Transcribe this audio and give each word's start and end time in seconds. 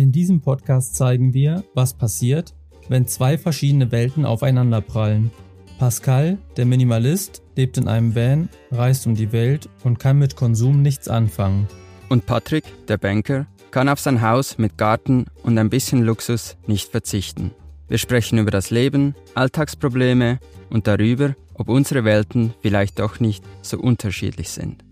In 0.00 0.12
diesem 0.12 0.40
Podcast 0.40 0.96
zeigen 0.96 1.34
wir, 1.34 1.62
was 1.74 1.92
passiert, 1.92 2.54
wenn 2.88 3.06
zwei 3.06 3.36
verschiedene 3.36 3.92
Welten 3.92 4.24
aufeinanderprallen. 4.24 5.30
Pascal, 5.78 6.38
der 6.56 6.64
Minimalist, 6.64 7.42
lebt 7.54 7.76
in 7.76 7.86
einem 7.86 8.14
Van, 8.14 8.48
reist 8.70 9.06
um 9.06 9.14
die 9.14 9.30
Welt 9.32 9.68
und 9.84 9.98
kann 9.98 10.18
mit 10.18 10.36
Konsum 10.36 10.80
nichts 10.80 11.08
anfangen. 11.08 11.68
Und 12.08 12.24
Patrick, 12.24 12.64
der 12.86 12.96
Banker, 12.96 13.46
kann 13.72 13.90
auf 13.90 14.00
sein 14.00 14.22
Haus 14.22 14.56
mit 14.56 14.78
Garten 14.78 15.26
und 15.42 15.58
ein 15.58 15.68
bisschen 15.68 16.02
Luxus 16.02 16.56
nicht 16.66 16.90
verzichten. 16.90 17.50
Wir 17.86 17.98
sprechen 17.98 18.38
über 18.38 18.50
das 18.50 18.70
Leben, 18.70 19.14
Alltagsprobleme 19.34 20.38
und 20.70 20.86
darüber, 20.86 21.36
ob 21.52 21.68
unsere 21.68 22.04
Welten 22.04 22.54
vielleicht 22.62 23.00
doch 23.00 23.20
nicht 23.20 23.44
so 23.60 23.78
unterschiedlich 23.78 24.48
sind. 24.48 24.82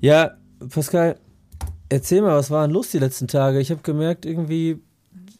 Ja, 0.00 0.38
Pascal, 0.70 1.20
erzähl 1.88 2.22
mal, 2.22 2.36
was 2.36 2.50
waren 2.50 2.70
los 2.70 2.90
die 2.90 2.98
letzten 2.98 3.28
Tage? 3.28 3.60
Ich 3.60 3.70
habe 3.70 3.82
gemerkt, 3.82 4.26
irgendwie 4.26 4.80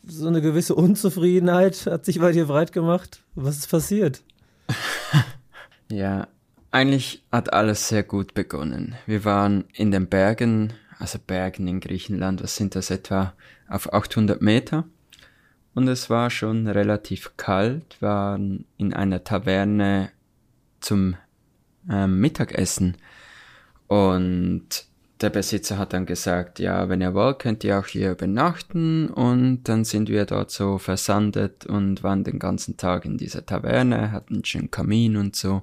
so 0.05 0.29
eine 0.29 0.41
gewisse 0.41 0.75
Unzufriedenheit 0.75 1.87
hat 1.87 2.05
sich 2.05 2.21
bei 2.21 2.33
dir 2.33 2.47
breit 2.47 2.73
gemacht. 2.73 3.23
Was 3.35 3.59
ist 3.59 3.71
passiert? 3.71 4.23
ja, 5.91 6.29
eigentlich 6.71 7.25
hat 7.33 7.53
alles 7.53 7.89
sehr 7.89 8.03
gut 8.03 8.35
begonnen. 8.35 8.97
Wir 9.07 9.25
waren 9.25 9.65
in 9.73 9.91
den 9.91 10.09
Bergen, 10.09 10.73
also 10.99 11.19
Bergen 11.25 11.67
in 11.67 11.81
Griechenland, 11.81 12.43
was 12.43 12.57
sind 12.57 12.75
das 12.75 12.91
etwa 12.91 13.35
auf 13.69 13.93
800 13.93 14.41
Meter? 14.41 14.85
Und 15.75 15.89
es 15.89 16.09
war 16.09 16.31
schon 16.31 16.69
relativ 16.69 17.37
kalt, 17.37 18.01
waren 18.01 18.65
in 18.79 18.95
einer 18.95 19.25
Taverne 19.25 20.11
zum 20.81 21.17
ähm, 21.91 22.19
Mittagessen. 22.21 22.97
Und 23.87 24.87
der 25.21 25.31
Besitzer 25.31 25.79
hat 25.79 25.93
dann 25.93 26.05
gesagt, 26.05 26.59
ja, 26.59 26.89
wenn 26.89 27.01
ihr 27.01 27.15
wollt, 27.15 27.39
könnt 27.39 27.65
ihr 27.65 27.79
auch 27.79 27.87
hier 27.87 28.13
übernachten. 28.13 29.09
Und 29.09 29.65
dann 29.65 29.85
sind 29.85 30.09
wir 30.09 30.27
dort 30.27 30.51
so 30.51 30.79
versandet 30.79 31.65
und 31.67 32.03
waren 32.03 32.25
den 32.25 32.39
ganzen 32.39 32.77
Tag 32.77 33.05
in 33.05 33.17
dieser 33.17 33.47
Taverne, 33.47 34.13
hatten 34.13 34.35
einen 34.35 34.45
schönen 34.45 34.71
Kamin 34.71 35.17
und 35.17 35.35
so. 35.35 35.63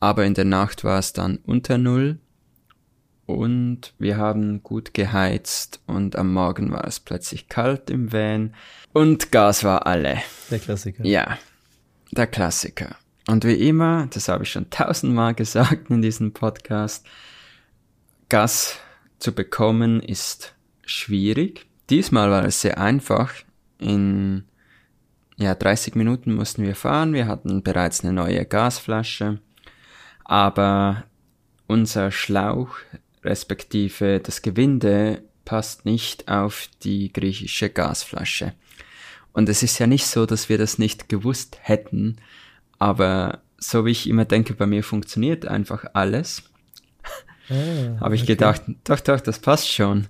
Aber 0.00 0.24
in 0.24 0.34
der 0.34 0.44
Nacht 0.44 0.84
war 0.84 0.98
es 0.98 1.12
dann 1.12 1.38
unter 1.44 1.78
Null 1.78 2.18
und 3.26 3.92
wir 3.98 4.16
haben 4.16 4.62
gut 4.62 4.94
geheizt 4.94 5.80
und 5.86 6.16
am 6.16 6.32
Morgen 6.32 6.70
war 6.70 6.86
es 6.86 7.00
plötzlich 7.00 7.48
kalt 7.48 7.90
im 7.90 8.12
Van 8.12 8.54
und 8.92 9.32
Gas 9.32 9.64
war 9.64 9.86
alle. 9.86 10.18
Der 10.50 10.60
Klassiker. 10.60 11.04
Ja, 11.04 11.38
der 12.12 12.26
Klassiker. 12.28 12.96
Und 13.26 13.44
wie 13.44 13.68
immer, 13.68 14.06
das 14.12 14.28
habe 14.28 14.44
ich 14.44 14.50
schon 14.50 14.70
tausendmal 14.70 15.34
gesagt 15.36 15.90
in 15.90 16.02
diesem 16.02 16.32
Podcast, 16.32 17.04
Gas 18.28 18.78
zu 19.18 19.32
bekommen 19.32 20.00
ist 20.00 20.54
schwierig. 20.84 21.66
Diesmal 21.90 22.30
war 22.30 22.44
es 22.44 22.60
sehr 22.60 22.78
einfach. 22.78 23.32
In 23.78 24.44
ja, 25.36 25.54
30 25.54 25.94
Minuten 25.94 26.34
mussten 26.34 26.64
wir 26.64 26.74
fahren. 26.74 27.12
Wir 27.12 27.28
hatten 27.28 27.62
bereits 27.62 28.02
eine 28.02 28.12
neue 28.12 28.44
Gasflasche. 28.44 29.38
Aber 30.24 31.04
unser 31.66 32.10
Schlauch 32.10 32.76
respektive 33.22 34.20
das 34.20 34.42
Gewinde 34.42 35.22
passt 35.44 35.84
nicht 35.84 36.28
auf 36.28 36.68
die 36.82 37.12
griechische 37.12 37.70
Gasflasche. 37.70 38.54
Und 39.32 39.48
es 39.48 39.62
ist 39.62 39.78
ja 39.78 39.86
nicht 39.86 40.06
so, 40.06 40.26
dass 40.26 40.48
wir 40.48 40.58
das 40.58 40.78
nicht 40.78 41.08
gewusst 41.08 41.58
hätten, 41.60 42.16
aber 42.78 43.42
so 43.58 43.84
wie 43.84 43.90
ich 43.90 44.08
immer 44.08 44.24
denke, 44.24 44.54
bei 44.54 44.66
mir 44.66 44.82
funktioniert 44.82 45.46
einfach 45.46 45.84
alles. 45.92 46.44
Ah, 47.48 48.00
Habe 48.00 48.14
ich 48.14 48.22
okay. 48.22 48.34
gedacht, 48.34 48.62
doch, 48.84 49.00
doch, 49.00 49.20
das 49.20 49.38
passt 49.38 49.72
schon. 49.72 50.08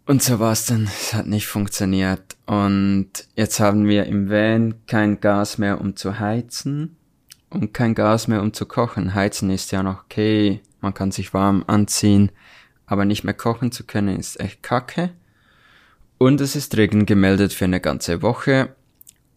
Und 0.07 0.23
so 0.23 0.41
war 0.41 0.53
es 0.53 0.67
dann. 0.67 0.85
Es 0.85 1.15
hat 1.15 1.27
nicht 1.27 1.47
funktioniert. 1.47 2.37
Und 2.47 3.11
jetzt 3.37 3.61
haben 3.61 3.87
wir 3.87 4.07
im 4.07 4.29
Van 4.29 4.75
kein 4.87 5.21
Gas 5.21 5.59
mehr, 5.59 5.81
um 5.81 5.97
zu 5.97 6.19
heizen 6.19 6.97
und 7.51 7.75
kein 7.75 7.95
Gas 7.95 8.29
mehr, 8.29 8.43
um 8.43 8.53
zu 8.53 8.67
kochen. 8.67 9.15
Heizen 9.15 9.51
ist 9.51 9.73
ja 9.73 9.83
noch 9.83 10.05
okay, 10.05 10.61
man 10.81 10.95
kann 10.95 11.11
sich 11.11 11.35
warm 11.35 11.65
anziehen, 11.67 12.31
aber 12.87 13.05
nicht 13.05 13.25
mehr 13.25 13.35
kochen 13.35 13.73
zu 13.73 13.85
können 13.85 14.19
ist 14.19 14.41
echt 14.41 14.63
kacke. 14.63 15.11
Und 16.19 16.41
es 16.41 16.57
ist 16.57 16.77
Regen 16.77 17.07
gemeldet 17.07 17.53
für 17.53 17.65
eine 17.65 17.81
ganze 17.81 18.23
Woche 18.23 18.75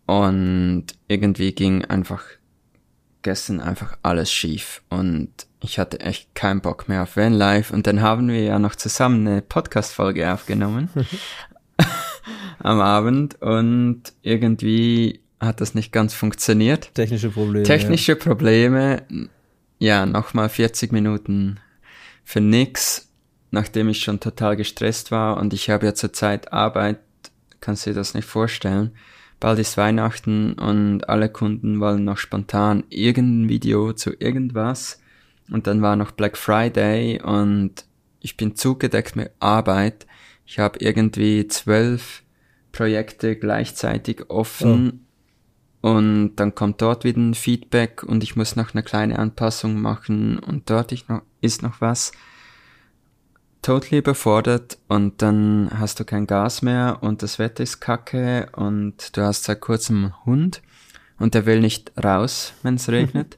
und 0.05 0.85
irgendwie 1.07 1.53
ging 1.53 1.85
einfach 1.85 2.23
gestern 3.21 3.61
einfach 3.61 3.97
alles 4.03 4.31
schief 4.31 4.83
und 4.89 5.29
ich 5.61 5.79
hatte 5.79 6.01
echt 6.01 6.35
keinen 6.35 6.59
Bock 6.59 6.89
mehr 6.89 7.03
auf 7.03 7.15
Vanlife 7.15 7.73
und 7.73 7.87
dann 7.87 8.01
haben 8.01 8.27
wir 8.27 8.43
ja 8.43 8.59
noch 8.59 8.75
zusammen 8.75 9.25
eine 9.25 9.41
Podcast-Folge 9.41 10.33
aufgenommen 10.33 10.89
am 12.59 12.81
Abend 12.81 13.41
und 13.41 14.03
irgendwie 14.21 15.22
hat 15.45 15.61
das 15.61 15.75
nicht 15.75 15.91
ganz 15.91 16.13
funktioniert. 16.13 16.93
Technische 16.95 17.29
Probleme. 17.29 17.65
Technische 17.65 18.13
ja. 18.13 18.17
Probleme, 18.17 19.03
ja, 19.79 20.05
nochmal 20.05 20.49
40 20.49 20.91
Minuten 20.91 21.59
für 22.23 22.41
nix, 22.41 23.09
nachdem 23.51 23.89
ich 23.89 24.01
schon 24.01 24.19
total 24.19 24.55
gestresst 24.55 25.11
war 25.11 25.37
und 25.37 25.53
ich 25.53 25.69
habe 25.69 25.85
ja 25.85 25.93
zurzeit 25.93 26.53
Arbeit, 26.53 26.99
kannst 27.59 27.85
du 27.85 27.91
dir 27.91 27.95
das 27.95 28.13
nicht 28.13 28.25
vorstellen 28.25 28.91
bald 29.43 29.59
ist 29.59 29.75
Weihnachten 29.75 30.53
und 30.53 31.09
alle 31.09 31.27
Kunden 31.27 31.81
wollen 31.81 32.05
noch 32.05 32.17
spontan 32.17 32.85
irgendein 32.87 33.49
Video 33.49 33.91
zu 33.91 34.11
irgendwas. 34.17 35.01
Und 35.51 35.67
dann 35.67 35.81
war 35.81 35.97
noch 35.97 36.11
Black 36.11 36.37
Friday 36.37 37.21
und 37.21 37.83
ich 38.21 38.37
bin 38.37 38.55
zugedeckt 38.55 39.17
mit 39.17 39.31
Arbeit. 39.41 40.07
Ich 40.45 40.59
habe 40.59 40.79
irgendwie 40.79 41.45
zwölf 41.49 42.23
Projekte 42.71 43.35
gleichzeitig 43.35 44.29
offen 44.29 44.91
oh. 44.93 45.12
Und 45.83 46.37
dann 46.37 46.55
kommt 46.55 46.81
dort 46.81 47.03
wieder 47.03 47.19
ein 47.19 47.33
Feedback 47.33 48.03
und 48.03 48.23
ich 48.23 48.37
muss 48.37 48.55
noch 48.55 48.73
eine 48.73 48.83
kleine 48.83 49.19
Anpassung 49.19 49.81
machen 49.81 50.39
und 50.39 50.69
dort 50.69 50.93
ist 51.41 51.61
noch 51.61 51.81
was 51.81 52.13
totally 53.61 53.97
überfordert 53.97 54.77
und 54.87 55.21
dann 55.21 55.69
hast 55.77 55.99
du 55.99 56.05
kein 56.05 56.25
Gas 56.25 56.61
mehr 56.61 56.99
und 57.01 57.21
das 57.21 57.37
Wetter 57.37 57.63
ist 57.63 57.81
kacke 57.81 58.47
und 58.53 59.17
du 59.17 59.23
hast 59.23 59.43
seit 59.43 59.59
kurzem 59.59 60.05
einen 60.05 60.25
Hund 60.25 60.61
und 61.19 61.33
der 61.33 61.45
will 61.45 61.59
nicht 61.59 61.91
raus, 62.01 62.53
wenn 62.63 62.75
es 62.75 62.87
regnet. 62.87 63.37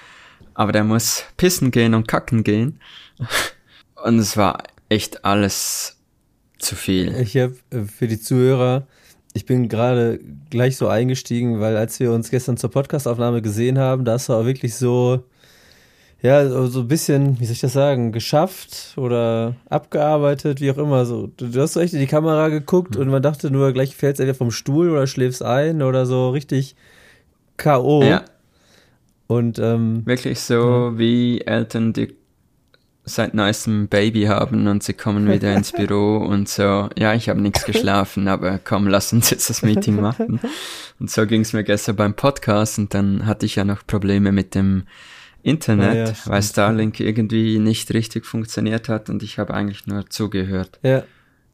Aber 0.54 0.72
der 0.72 0.84
muss 0.84 1.24
pissen 1.36 1.72
gehen 1.72 1.92
und 1.92 2.08
kacken 2.08 2.42
gehen. 2.42 2.80
Und 4.02 4.18
es 4.18 4.38
war 4.38 4.62
echt 4.88 5.26
alles 5.26 5.98
zu 6.58 6.74
viel. 6.74 7.14
Ich 7.16 7.36
habe 7.36 7.56
äh, 7.68 7.84
für 7.84 8.08
die 8.08 8.20
Zuhörer, 8.20 8.86
ich 9.34 9.46
bin 9.46 9.68
gerade 9.68 10.20
gleich 10.50 10.76
so 10.76 10.88
eingestiegen, 10.88 11.60
weil 11.60 11.76
als 11.76 11.98
wir 12.00 12.12
uns 12.12 12.30
gestern 12.30 12.56
zur 12.56 12.70
Podcastaufnahme 12.70 13.42
gesehen 13.42 13.78
haben, 13.78 14.04
da 14.04 14.16
ist 14.16 14.28
er 14.28 14.36
auch 14.36 14.44
wirklich 14.44 14.74
so, 14.74 15.24
ja, 16.20 16.48
so 16.48 16.80
ein 16.80 16.88
bisschen, 16.88 17.40
wie 17.40 17.46
soll 17.46 17.54
ich 17.54 17.60
das 17.60 17.72
sagen, 17.72 18.12
geschafft 18.12 18.94
oder 18.96 19.56
abgearbeitet, 19.68 20.60
wie 20.60 20.70
auch 20.70 20.78
immer. 20.78 21.06
So, 21.06 21.28
du, 21.36 21.48
du 21.48 21.60
hast 21.60 21.72
so 21.72 21.80
echt 21.80 21.94
in 21.94 22.00
die 22.00 22.06
Kamera 22.06 22.48
geguckt 22.48 22.96
mhm. 22.96 23.02
und 23.02 23.08
man 23.08 23.22
dachte 23.22 23.50
nur, 23.50 23.72
gleich 23.72 23.96
fällst 23.96 24.18
du 24.18 24.22
entweder 24.22 24.36
vom 24.36 24.50
Stuhl 24.50 24.90
oder 24.90 25.06
schläfst 25.06 25.42
ein 25.42 25.82
oder 25.82 26.04
so 26.04 26.30
richtig 26.30 26.76
K.O. 27.56 28.02
Ja. 28.02 28.24
Und 29.28 29.58
ähm, 29.58 30.04
wirklich 30.04 30.40
so 30.40 30.90
ja. 30.90 30.98
wie 30.98 31.40
Eltern, 31.40 31.94
die 31.94 32.14
seit 33.04 33.34
neuestem 33.34 33.88
Baby 33.88 34.24
haben 34.24 34.68
und 34.68 34.82
sie 34.82 34.92
kommen 34.92 35.30
wieder 35.30 35.54
ins 35.54 35.72
Büro 35.76 36.18
und 36.18 36.48
so, 36.48 36.88
ja, 36.96 37.14
ich 37.14 37.28
habe 37.28 37.40
nichts 37.40 37.64
geschlafen, 37.64 38.28
aber 38.28 38.60
komm, 38.62 38.86
lass 38.86 39.12
uns 39.12 39.30
jetzt 39.30 39.50
das 39.50 39.62
Meeting 39.62 40.00
machen. 40.00 40.40
Und 41.00 41.10
so 41.10 41.26
ging 41.26 41.40
es 41.40 41.52
mir 41.52 41.64
gestern 41.64 41.96
beim 41.96 42.14
Podcast 42.14 42.78
und 42.78 42.94
dann 42.94 43.26
hatte 43.26 43.46
ich 43.46 43.56
ja 43.56 43.64
noch 43.64 43.86
Probleme 43.86 44.30
mit 44.30 44.54
dem 44.54 44.84
Internet, 45.42 45.94
ja, 45.94 46.04
ja, 46.04 46.12
weil 46.26 46.42
Starlink 46.42 47.00
irgendwie 47.00 47.58
nicht 47.58 47.92
richtig 47.92 48.24
funktioniert 48.26 48.88
hat 48.88 49.10
und 49.10 49.24
ich 49.24 49.38
habe 49.38 49.52
eigentlich 49.52 49.86
nur 49.86 50.08
zugehört. 50.08 50.78
Ja. 50.82 51.02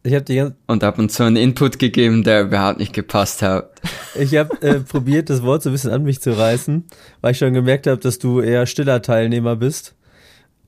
Ich 0.05 0.15
habe 0.15 0.25
die 0.25 0.37
ganze 0.37 0.57
und 0.67 0.85
ab 0.85 0.99
und 0.99 1.11
zu 1.11 1.25
einen 1.25 1.37
Input 1.37 1.79
gegeben, 1.79 2.23
der 2.23 2.43
überhaupt 2.43 2.79
nicht 2.79 2.93
gepasst 2.93 3.43
hat. 3.43 3.81
Ich 4.15 4.37
habe 4.37 4.61
äh, 4.63 4.81
probiert, 4.89 5.29
das 5.29 5.43
Wort 5.43 5.63
so 5.63 5.71
ein 5.71 5.73
bisschen 5.73 5.91
an 5.91 6.05
mich 6.05 6.21
zu 6.21 6.37
reißen, 6.37 6.85
weil 7.21 7.33
ich 7.33 7.39
schon 7.39 7.53
gemerkt 7.53 7.87
habe, 7.87 7.99
dass 7.99 8.19
du 8.19 8.41
eher 8.41 8.67
stiller 8.67 9.03
Teilnehmer 9.03 9.57
bist. 9.57 9.95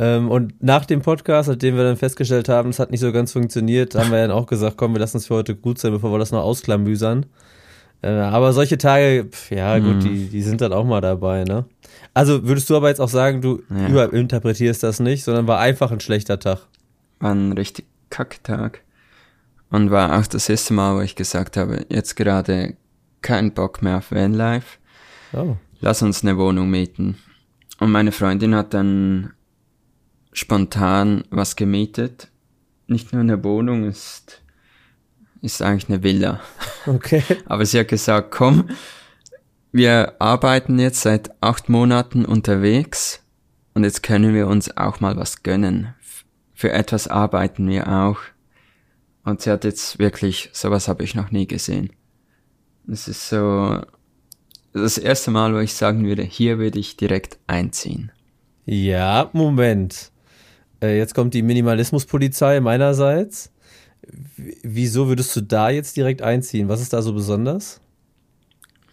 Ähm, 0.00 0.30
und 0.30 0.62
nach 0.62 0.86
dem 0.86 1.02
Podcast, 1.02 1.50
nachdem 1.50 1.76
wir 1.76 1.84
dann 1.84 1.98
festgestellt 1.98 2.48
haben, 2.48 2.70
es 2.70 2.78
hat 2.78 2.90
nicht 2.90 3.00
so 3.00 3.12
ganz 3.12 3.32
funktioniert, 3.32 3.94
haben 3.94 4.10
wir 4.10 4.16
dann 4.16 4.30
auch 4.30 4.46
gesagt, 4.46 4.78
komm, 4.78 4.94
wir 4.94 4.98
lassen 4.98 5.18
es 5.18 5.26
für 5.26 5.34
heute 5.34 5.54
gut 5.54 5.78
sein, 5.78 5.92
bevor 5.92 6.10
wir 6.10 6.18
das 6.18 6.32
noch 6.32 6.42
ausklamüsern. 6.42 7.26
Äh, 8.00 8.08
aber 8.08 8.54
solche 8.54 8.78
Tage, 8.78 9.26
pf, 9.30 9.50
ja 9.50 9.78
gut, 9.78 9.96
mhm. 9.96 10.00
die, 10.00 10.28
die 10.28 10.40
sind 10.40 10.62
dann 10.62 10.72
auch 10.72 10.86
mal 10.86 11.02
dabei, 11.02 11.44
ne? 11.44 11.66
Also 12.14 12.44
würdest 12.46 12.70
du 12.70 12.76
aber 12.76 12.88
jetzt 12.88 13.00
auch 13.00 13.10
sagen, 13.10 13.42
du 13.42 13.62
ja. 13.68 13.88
überinterpretierst 13.88 14.82
das 14.82 15.00
nicht, 15.00 15.22
sondern 15.22 15.46
war 15.46 15.58
einfach 15.58 15.92
ein 15.92 16.00
schlechter 16.00 16.38
Tag. 16.38 16.60
war 17.18 17.32
ein 17.32 17.52
richtig 17.52 17.84
Kacktag 18.08 18.80
und 19.68 19.90
war 19.90 20.18
auch 20.18 20.26
das 20.26 20.48
erste 20.48 20.72
Mal, 20.72 20.96
wo 20.96 21.00
ich 21.02 21.14
gesagt 21.14 21.58
habe, 21.58 21.84
jetzt 21.90 22.16
gerade 22.16 22.74
keinen 23.20 23.52
Bock 23.52 23.82
mehr 23.82 23.98
auf 23.98 24.12
Vanlife. 24.12 24.78
Oh. 25.34 25.56
Lass 25.82 26.00
uns 26.00 26.22
eine 26.22 26.38
Wohnung 26.38 26.70
mieten. 26.70 27.18
Und 27.80 27.90
meine 27.90 28.12
Freundin 28.12 28.54
hat 28.54 28.72
dann 28.72 29.34
spontan 30.50 31.22
was 31.30 31.54
gemietet. 31.54 32.26
Nicht 32.88 33.12
nur 33.12 33.20
eine 33.22 33.44
Wohnung, 33.44 33.84
ist, 33.84 34.42
ist 35.42 35.62
eigentlich 35.62 35.88
eine 35.88 36.02
Villa. 36.02 36.40
Okay. 36.86 37.22
Aber 37.44 37.66
sie 37.66 37.78
hat 37.78 37.88
gesagt, 37.88 38.30
komm, 38.30 38.70
wir 39.70 40.14
arbeiten 40.18 40.78
jetzt 40.78 41.02
seit 41.02 41.30
acht 41.42 41.68
Monaten 41.68 42.24
unterwegs 42.24 43.22
und 43.74 43.84
jetzt 43.84 44.02
können 44.02 44.34
wir 44.34 44.46
uns 44.46 44.74
auch 44.78 44.98
mal 45.00 45.18
was 45.18 45.42
gönnen. 45.42 45.94
Für 46.54 46.72
etwas 46.72 47.06
arbeiten 47.06 47.68
wir 47.68 47.86
auch. 47.86 48.18
Und 49.24 49.42
sie 49.42 49.50
hat 49.50 49.64
jetzt 49.64 49.98
wirklich, 49.98 50.48
sowas 50.54 50.88
habe 50.88 51.04
ich 51.04 51.14
noch 51.14 51.30
nie 51.30 51.46
gesehen. 51.46 51.90
Es 52.90 53.08
ist 53.08 53.28
so 53.28 53.82
das 54.72 54.96
erste 54.96 55.30
Mal, 55.30 55.52
wo 55.54 55.58
ich 55.58 55.74
sagen 55.74 56.06
würde, 56.06 56.22
hier 56.22 56.58
würde 56.58 56.78
ich 56.78 56.96
direkt 56.96 57.38
einziehen. 57.46 58.10
Ja, 58.64 59.28
Moment. 59.34 60.09
Äh, 60.82 60.98
jetzt 60.98 61.14
kommt 61.14 61.34
die 61.34 61.42
Minimalismuspolizei 61.42 62.60
meinerseits. 62.60 63.52
W 64.36 64.54
wieso 64.62 65.08
würdest 65.08 65.34
du 65.36 65.42
da 65.42 65.70
jetzt 65.70 65.96
direkt 65.96 66.22
einziehen? 66.22 66.68
Was 66.68 66.80
ist 66.80 66.92
da 66.92 67.02
so 67.02 67.12
besonders? 67.12 67.80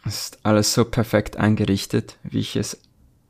Es 0.05 0.21
ist 0.21 0.39
alles 0.43 0.73
so 0.73 0.85
perfekt 0.85 1.37
eingerichtet, 1.37 2.17
wie 2.23 2.39
ich 2.39 2.55
es 2.55 2.79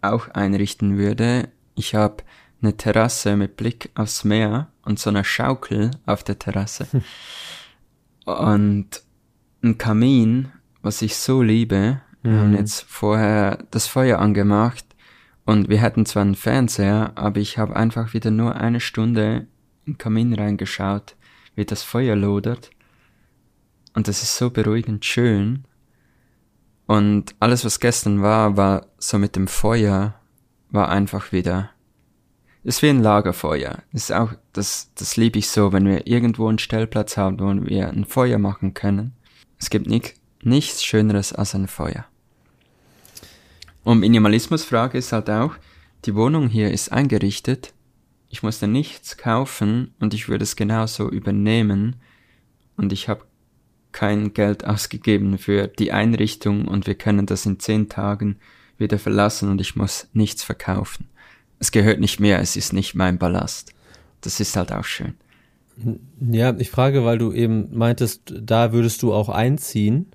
auch 0.01 0.30
einrichten 0.30 0.98
würde. 0.98 1.50
Ich 1.75 1.95
habe 1.95 2.24
eine 2.62 2.75
Terrasse 2.75 3.36
mit 3.36 3.57
Blick 3.57 3.92
aufs 3.95 4.24
Meer 4.24 4.68
und 4.83 5.00
so 5.00 5.09
eine 5.09 5.24
Schaukel 5.24 5.92
auf 6.06 6.24
der 6.24 6.39
Terrasse. 6.39 6.88
und 8.25 9.04
ein 9.63 9.77
Kamin, 9.77 10.51
was 10.81 11.01
ich 11.01 11.15
so 11.15 11.42
liebe. 11.42 12.01
Wir 12.24 12.31
haben 12.31 12.51
mhm. 12.51 12.57
jetzt 12.57 12.81
vorher 12.81 13.59
das 13.71 13.88
Feuer 13.88 14.19
angemacht 14.19 14.87
und 15.47 15.69
wir 15.69 15.81
hatten 15.81 16.05
zwar 16.05 16.21
einen 16.21 16.35
Fernseher, 16.35 17.13
aber 17.15 17.39
ich 17.39 17.57
habe 17.57 17.75
einfach 17.75 18.13
wieder 18.13 18.29
nur 18.29 18.55
eine 18.55 18.79
Stunde 18.79 19.47
den 19.88 19.97
Kamin 19.97 20.35
reingeschaut, 20.35 21.15
wie 21.55 21.65
das 21.65 21.81
Feuer 21.81 22.15
lodert. 22.15 22.69
Und 23.95 24.07
das 24.07 24.21
ist 24.21 24.38
so 24.38 24.51
beruhigend 24.51 25.03
schön. 25.03 25.63
Und 26.85 27.33
alles, 27.39 27.65
was 27.65 27.79
gestern 27.79 28.21
war, 28.21 28.57
war 28.57 28.85
so 28.99 29.17
mit 29.17 29.35
dem 29.35 29.47
Feuer, 29.47 30.13
war 30.69 30.89
einfach 30.89 31.31
wieder 31.31 31.71
ist 32.67 32.81
wie 32.81 32.89
ein 32.89 33.01
Lagerfeuer. 33.01 33.77
Ist 33.94 34.11
auch, 34.11 34.33
das, 34.51 34.91
das 34.95 35.15
liebe 35.15 35.39
ich 35.39 35.49
so, 35.49 35.71
wenn 35.71 35.85
wir 35.85 36.05
irgendwo 36.05 36.49
einen 36.49 36.59
Stellplatz 36.59 37.15
haben, 37.15 37.39
wo 37.39 37.65
wir 37.65 37.88
ein 37.88 38.03
Feuer 38.03 38.39
machen 38.39 38.73
können. 38.73 39.15
Es 39.57 39.69
gibt 39.69 39.88
nicht, 39.88 40.15
nichts 40.44 40.83
Schöneres 40.83 41.31
als 41.31 41.55
ein 41.55 41.69
Feuer. 41.69 42.05
Und 43.88 44.00
Minimalismusfrage 44.00 44.98
ist 44.98 45.13
halt 45.13 45.30
auch, 45.30 45.56
die 46.06 46.16
Wohnung 46.16 46.50
hier 46.50 46.72
ist 46.72 46.92
eingerichtet. 46.92 47.74
Ich 48.30 48.44
musste 48.44 48.68
nichts 48.68 49.18
kaufen 49.18 49.94
und 50.00 50.13
ich 50.13 50.28
würde 50.28 50.44
es 50.44 50.56
genauso 50.56 51.10
übernehmen. 51.10 51.95
Und 52.75 52.92
ich 52.92 53.07
habe 53.07 53.25
kein 53.92 54.34
Geld 54.34 54.66
ausgegeben 54.66 55.38
für 55.38 55.68
die 55.68 55.92
Einrichtung 55.92 56.68
und 56.68 56.86
wir 56.86 56.95
können 56.95 57.25
das 57.25 57.45
in 57.45 57.60
zehn 57.60 57.89
Tagen 57.89 58.38
wieder 58.78 59.00
verlassen 59.00 59.50
und 59.50 59.62
ich 59.62 59.75
muss 59.75 60.07
nichts 60.13 60.44
verkaufen 60.44 61.10
es 61.60 61.72
gehört 61.72 62.00
nicht 62.00 62.19
mehr, 62.19 62.40
es 62.40 62.56
ist 62.56 62.74
nicht 62.74 62.95
mein 62.95 63.18
Ballast. 63.18 63.74
Das 64.22 64.40
ist 64.40 64.56
halt 64.56 64.72
auch 64.72 64.83
schön. 64.83 65.16
Ja, 66.19 66.56
ich 66.57 66.72
frage, 66.72 67.06
weil 67.06 67.18
du 67.18 67.31
eben 67.31 67.75
meintest, 67.75 68.33
da 68.40 68.74
würdest 68.74 69.04
du 69.04 69.13
auch 69.13 69.30
einziehen. 69.30 70.07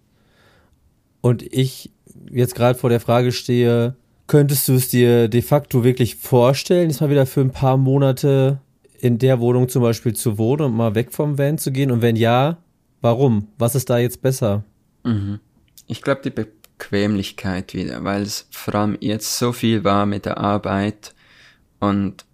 Und 1.21 1.43
ich 1.43 1.91
jetzt 2.31 2.55
gerade 2.55 2.79
vor 2.79 2.91
der 2.91 3.01
Frage 3.01 3.33
stehe, 3.33 3.97
könntest 4.27 4.69
du 4.69 4.75
es 4.75 4.89
dir 4.89 5.29
de 5.29 5.43
facto 5.43 5.85
wirklich 5.85 6.17
vorstellen, 6.17 6.91
jetzt 6.91 7.01
mal 7.01 7.11
wieder 7.11 7.27
für 7.27 7.41
ein 7.41 7.51
paar 7.51 7.77
Monate 7.77 8.61
in 8.99 9.19
der 9.19 9.41
Wohnung 9.41 9.69
zum 9.69 9.83
Beispiel 9.83 10.15
zu 10.15 10.39
wohnen 10.39 10.63
und 10.63 10.77
mal 10.77 10.95
weg 10.95 11.13
vom 11.13 11.39
Van 11.39 11.59
zu 11.59 11.73
gehen? 11.73 11.91
Und 11.91 12.03
wenn 12.03 12.17
ja, 12.17 12.59
warum? 13.01 13.49
Was 13.59 13.75
ist 13.75 13.91
da 13.91 13.99
jetzt 13.99 14.23
besser? 14.23 14.65
Mhm. 15.05 15.41
Ich 15.87 16.03
glaube, 16.03 16.23
die 16.23 16.31
Bequemlichkeit 16.31 17.75
wieder, 17.75 18.05
weil 18.05 18.23
es 18.23 18.49
vor 18.51 18.75
allem 18.75 18.97
jetzt 19.01 19.39
so 19.39 19.53
viel 19.53 19.85
war 19.85 20.07
mit 20.07 20.25
der 20.25 20.39
Arbeit 20.39 21.15
und 21.81 22.25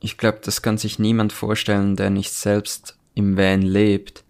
ich 0.00 0.16
glaube, 0.16 0.38
das 0.44 0.62
kann 0.62 0.78
sich 0.78 0.98
niemand 0.98 1.32
vorstellen, 1.32 1.96
der 1.96 2.10
nicht 2.10 2.32
selbst 2.32 2.98
im 3.14 3.36
Van 3.36 3.62
lebt, 3.62 4.24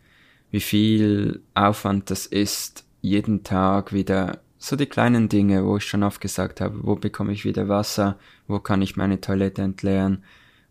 wie 0.51 0.61
viel 0.61 1.43
Aufwand 1.55 2.11
das 2.11 2.27
ist, 2.27 2.85
jeden 3.01 3.45
Tag 3.45 3.93
wieder 3.93 4.41
so 4.59 4.77
die 4.77 4.87
kleinen 4.87 5.29
Dinge, 5.29 5.65
wo 5.65 5.77
ich 5.77 5.85
schon 5.85 6.03
oft 6.03 6.21
gesagt 6.21 6.61
habe, 6.61 6.81
wo 6.83 6.97
bekomme 6.97 7.33
ich 7.33 7.45
wieder 7.45 7.69
Wasser, 7.69 8.19
wo 8.47 8.59
kann 8.59 8.83
ich 8.83 8.97
meine 8.97 9.21
Toilette 9.21 9.63
entleeren, 9.63 10.25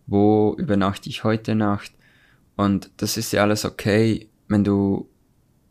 wo 0.05 0.55
übernachte 0.57 1.09
ich 1.09 1.23
heute 1.23 1.55
Nacht. 1.55 1.93
Und 2.55 2.91
das 2.97 3.17
ist 3.17 3.31
ja 3.31 3.43
alles 3.43 3.65
okay, 3.65 4.29
wenn 4.47 4.63
du 4.63 5.09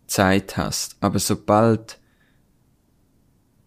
Zeit 0.06 0.56
hast. 0.56 0.96
Aber 1.00 1.18
sobald 1.18 1.98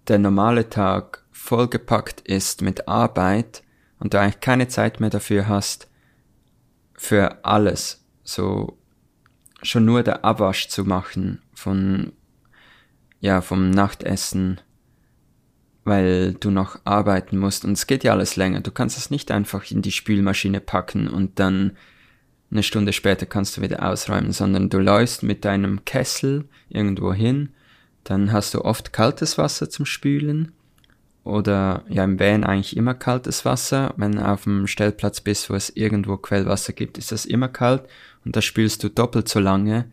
der 0.08 0.20
normale 0.20 0.70
Tag 0.70 1.26
vollgepackt 1.32 2.22
ist 2.22 2.62
mit 2.62 2.88
Arbeit, 2.88 3.64
und 4.00 4.14
du 4.14 4.20
eigentlich 4.20 4.40
keine 4.40 4.68
Zeit 4.68 5.00
mehr 5.00 5.10
dafür 5.10 5.48
hast, 5.48 5.88
für 6.94 7.44
alles, 7.46 8.06
so 8.24 8.78
schon 9.62 9.86
nur 9.86 10.04
der 10.04 10.24
Abwasch 10.24 10.70
zu 10.70 10.86
machen 10.86 11.42
von, 11.54 12.14
ja, 13.22 13.42
vom 13.42 13.70
Nachtessen, 13.70 14.62
weil 15.84 16.34
du 16.34 16.52
noch 16.52 16.80
arbeiten 16.86 17.38
musst 17.38 17.66
und 17.66 17.74
es 17.74 17.88
geht 17.88 18.04
ja 18.04 18.12
alles 18.12 18.36
länger. 18.36 18.62
Du 18.62 18.72
kannst 18.72 18.98
es 18.98 19.10
nicht 19.10 19.32
einfach 19.32 19.70
in 19.72 19.82
die 19.82 19.92
Spülmaschine 19.92 20.60
packen 20.60 21.08
und 21.08 21.40
dann 21.40 21.78
eine 22.52 22.64
Stunde 22.64 22.94
später 22.94 23.26
kannst 23.26 23.58
du 23.58 23.62
wieder 23.62 23.88
ausräumen, 23.88 24.32
sondern 24.32 24.70
du 24.70 24.80
läufst 24.80 25.24
mit 25.24 25.46
deinem 25.46 25.86
Kessel 25.86 26.46
irgendwo 26.70 27.14
hin, 27.14 27.50
dann 28.04 28.32
hast 28.32 28.54
du 28.54 28.66
oft 28.66 28.92
kaltes 28.92 29.38
Wasser 29.38 29.70
zum 29.70 29.86
Spülen 29.86 30.52
oder 31.24 31.84
ja 31.90 32.04
im 32.04 32.20
Van 32.20 32.44
eigentlich 32.44 32.76
immer 32.76 32.96
kaltes 32.96 33.46
Wasser. 33.46 33.94
Wenn 33.98 34.14
du 34.14 34.28
auf 34.28 34.46
dem 34.46 34.66
Stellplatz 34.66 35.22
bist, 35.22 35.50
wo 35.50 35.54
es 35.54 35.70
irgendwo 35.70 36.18
Quellwasser 36.18 36.74
gibt, 36.74 36.98
ist 36.98 37.12
das 37.12 37.26
immer 37.26 37.50
kalt 37.50 37.84
und 38.26 38.36
da 38.36 38.42
spülst 38.42 38.84
du 38.84 38.90
doppelt 38.90 39.30
so 39.30 39.40
lange, 39.40 39.92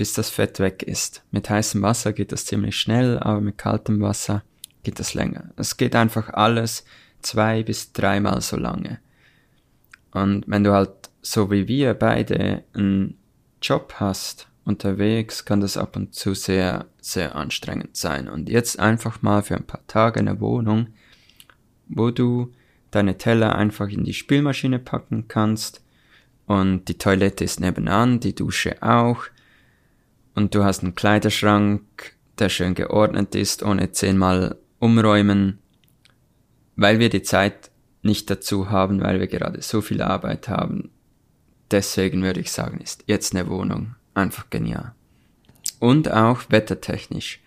bis 0.00 0.14
das 0.14 0.30
Fett 0.30 0.60
weg 0.60 0.82
ist. 0.82 1.22
Mit 1.30 1.50
heißem 1.50 1.82
Wasser 1.82 2.14
geht 2.14 2.32
das 2.32 2.46
ziemlich 2.46 2.74
schnell, 2.74 3.18
aber 3.18 3.42
mit 3.42 3.58
kaltem 3.58 4.00
Wasser 4.00 4.42
geht 4.82 4.98
das 4.98 5.12
länger. 5.12 5.50
Es 5.56 5.76
geht 5.76 5.94
einfach 5.94 6.30
alles 6.30 6.86
zwei 7.20 7.62
bis 7.62 7.92
dreimal 7.92 8.40
so 8.40 8.56
lange. 8.56 8.98
Und 10.12 10.44
wenn 10.48 10.64
du 10.64 10.72
halt 10.72 11.10
so 11.20 11.50
wie 11.50 11.68
wir 11.68 11.92
beide 11.92 12.64
einen 12.72 13.18
Job 13.60 13.92
hast, 13.96 14.48
unterwegs 14.64 15.44
kann 15.44 15.60
das 15.60 15.76
ab 15.76 15.96
und 15.96 16.14
zu 16.14 16.32
sehr, 16.32 16.86
sehr 17.02 17.36
anstrengend 17.36 17.94
sein. 17.94 18.26
Und 18.26 18.48
jetzt 18.48 18.78
einfach 18.80 19.20
mal 19.20 19.42
für 19.42 19.56
ein 19.56 19.66
paar 19.66 19.86
Tage 19.86 20.20
eine 20.20 20.40
Wohnung, 20.40 20.94
wo 21.88 22.10
du 22.10 22.54
deine 22.90 23.18
Teller 23.18 23.54
einfach 23.54 23.88
in 23.90 24.04
die 24.04 24.14
Spülmaschine 24.14 24.78
packen 24.78 25.28
kannst 25.28 25.84
und 26.46 26.86
die 26.86 26.96
Toilette 26.96 27.44
ist 27.44 27.60
nebenan, 27.60 28.18
die 28.18 28.34
Dusche 28.34 28.82
auch 28.82 29.26
und 30.34 30.54
du 30.54 30.64
hast 30.64 30.82
einen 30.82 30.94
Kleiderschrank, 30.94 32.14
der 32.38 32.48
schön 32.48 32.74
geordnet 32.74 33.34
ist, 33.34 33.62
ohne 33.62 33.92
zehnmal 33.92 34.56
umräumen, 34.78 35.58
weil 36.76 36.98
wir 36.98 37.10
die 37.10 37.22
Zeit 37.22 37.70
nicht 38.02 38.30
dazu 38.30 38.70
haben, 38.70 39.00
weil 39.02 39.20
wir 39.20 39.26
gerade 39.26 39.60
so 39.62 39.80
viel 39.80 40.00
Arbeit 40.02 40.48
haben. 40.48 40.90
Deswegen 41.70 42.22
würde 42.22 42.40
ich 42.40 42.50
sagen, 42.50 42.80
ist 42.80 43.04
jetzt 43.06 43.34
eine 43.34 43.48
Wohnung 43.48 43.94
einfach 44.14 44.50
genial. 44.50 44.94
Und 45.78 46.10
auch 46.10 46.42
wettertechnisch, 46.48 47.40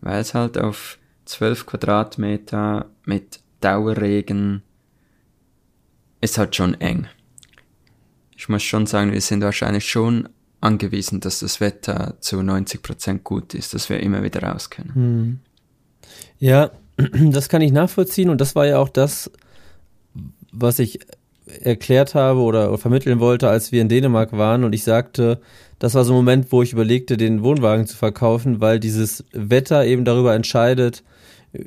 weil 0.00 0.20
es 0.20 0.34
halt 0.34 0.58
auf 0.58 0.98
12 1.24 1.66
Quadratmeter 1.66 2.90
mit 3.04 3.40
Dauerregen 3.60 4.62
ist 6.20 6.38
halt 6.38 6.54
schon 6.56 6.74
eng. 6.80 7.08
Ich 8.36 8.48
muss 8.48 8.62
schon 8.62 8.86
sagen, 8.86 9.12
wir 9.12 9.20
sind 9.20 9.42
wahrscheinlich 9.42 9.88
schon 9.88 10.28
angewiesen, 10.66 11.20
dass 11.20 11.40
das 11.40 11.60
Wetter 11.60 12.14
zu 12.20 12.42
90 12.42 12.82
Prozent 12.82 13.24
gut 13.24 13.54
ist, 13.54 13.72
dass 13.74 13.88
wir 13.88 14.00
immer 14.00 14.22
wieder 14.22 14.42
raus 14.42 14.70
können. 14.70 14.94
Hm. 14.94 15.38
Ja, 16.38 16.70
das 17.30 17.48
kann 17.48 17.62
ich 17.62 17.72
nachvollziehen 17.72 18.28
und 18.28 18.40
das 18.40 18.54
war 18.54 18.66
ja 18.66 18.78
auch 18.78 18.88
das, 18.88 19.30
was 20.52 20.78
ich 20.78 21.00
erklärt 21.46 22.14
habe 22.14 22.40
oder 22.40 22.76
vermitteln 22.76 23.20
wollte, 23.20 23.48
als 23.48 23.70
wir 23.70 23.80
in 23.80 23.88
Dänemark 23.88 24.32
waren 24.32 24.64
und 24.64 24.72
ich 24.72 24.82
sagte, 24.82 25.40
das 25.78 25.94
war 25.94 26.04
so 26.04 26.12
ein 26.12 26.16
Moment, 26.16 26.50
wo 26.50 26.62
ich 26.62 26.72
überlegte, 26.72 27.16
den 27.16 27.42
Wohnwagen 27.42 27.86
zu 27.86 27.96
verkaufen, 27.96 28.60
weil 28.60 28.80
dieses 28.80 29.24
Wetter 29.32 29.84
eben 29.84 30.04
darüber 30.04 30.34
entscheidet, 30.34 31.04